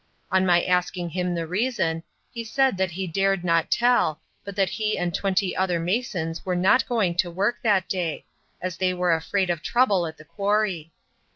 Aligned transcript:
On 0.31 0.47
my 0.47 0.63
asking 0.65 1.09
him 1.09 1.35
the 1.35 1.45
reason, 1.45 2.01
he 2.33 2.43
said 2.43 2.75
that 2.77 2.89
he 2.89 3.05
dared 3.05 3.43
not 3.43 3.69
tell, 3.69 4.19
but 4.43 4.55
that 4.55 4.71
he 4.71 4.97
and 4.97 5.13
twenty 5.13 5.55
other 5.55 5.79
masons 5.79 6.43
were 6.43 6.55
not 6.55 6.87
going 6.89 7.13
to 7.17 7.29
work 7.29 7.57
that 7.61 7.87
day, 7.87 8.25
as 8.59 8.77
they 8.77 8.95
were 8.95 9.13
afraid 9.13 9.51
of 9.51 9.61
trouble 9.61 10.07
at 10.07 10.17
the 10.17 10.25
quarry. 10.25 10.91